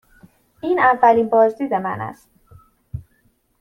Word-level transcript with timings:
این 0.61 0.79
اولین 0.79 1.29
بازدید 1.29 1.73
من 1.73 2.01
است. 2.01 2.29